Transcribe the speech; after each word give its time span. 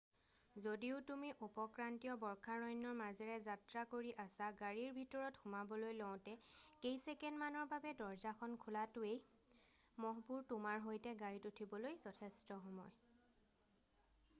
যদিও 0.65 0.99
তুমি 1.09 1.27
উপক্ৰান্তীয় 1.31 2.15
বৰ্ষাৰণ্যৰ 2.23 2.95
মাজেৰে 3.01 3.35
যাত্ৰা 3.47 3.83
কৰি 3.91 4.13
আছা 4.23 4.47
গাড়ীৰ 4.61 4.95
ভিতৰত 4.95 5.43
সোমাবলৈ 5.43 5.93
লওতে 5.99 6.35
কেইছেকেণ্ডমানৰ 6.87 7.69
বাবে 7.75 7.93
দৰ্জাখন 8.01 8.57
খোলাটোৱেই 8.67 9.21
মহবোৰ 10.09 10.43
তোমাৰ 10.55 10.83
সৈতে 10.91 11.15
গাড়ীত 11.23 11.53
উঠিবলৈ 11.55 12.03
যথেষ্ট 12.09 12.61
সময় 12.67 12.93